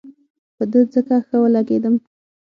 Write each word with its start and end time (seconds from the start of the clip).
په 0.55 0.63
ده 0.71 0.79
ځکه 0.93 1.15
ښه 1.27 1.35
ولګېدم. 1.41 1.95